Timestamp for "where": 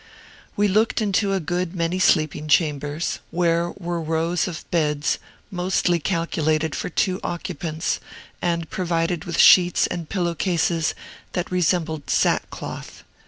3.29-3.69